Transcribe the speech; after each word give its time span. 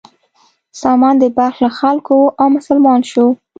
سامان 0.81 1.15
د 1.19 1.23
بلخ 1.37 1.55
له 1.63 1.69
خلکو 1.79 2.13
و 2.19 2.33
او 2.41 2.47
مسلمان 2.57 2.99
شو. 3.11 3.25